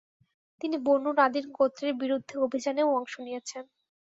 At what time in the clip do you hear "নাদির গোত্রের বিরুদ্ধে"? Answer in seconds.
1.13-2.35